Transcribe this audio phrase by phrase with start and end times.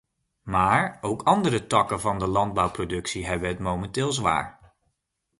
[0.41, 4.73] Maar ook andere takken van de landbouwproductie hebben het momenteel zwaar.